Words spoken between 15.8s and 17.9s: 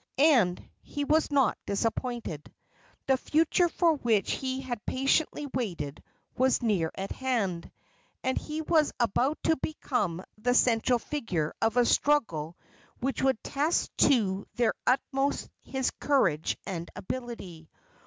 courage and ability.